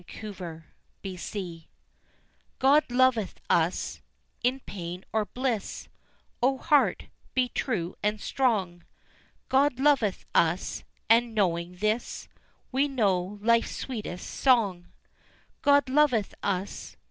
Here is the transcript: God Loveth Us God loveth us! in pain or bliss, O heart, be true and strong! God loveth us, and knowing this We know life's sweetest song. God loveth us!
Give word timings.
God 0.01 0.23
Loveth 0.23 0.55
Us 1.05 1.67
God 2.57 2.83
loveth 2.89 3.39
us! 3.51 4.01
in 4.43 4.59
pain 4.61 5.05
or 5.13 5.25
bliss, 5.25 5.89
O 6.41 6.57
heart, 6.57 7.05
be 7.35 7.49
true 7.49 7.95
and 8.01 8.19
strong! 8.19 8.83
God 9.47 9.79
loveth 9.79 10.25
us, 10.33 10.83
and 11.07 11.35
knowing 11.35 11.75
this 11.75 12.27
We 12.71 12.87
know 12.87 13.37
life's 13.43 13.75
sweetest 13.75 14.27
song. 14.27 14.87
God 15.61 15.87
loveth 15.87 16.33
us! 16.41 16.97